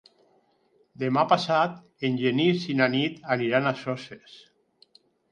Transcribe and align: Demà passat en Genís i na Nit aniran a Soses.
Demà 1.01 1.23
passat 1.33 1.75
en 2.09 2.17
Genís 2.21 2.65
i 2.75 2.77
na 2.79 2.87
Nit 2.93 3.19
aniran 3.35 3.69
a 3.69 3.75
Soses. 3.83 4.33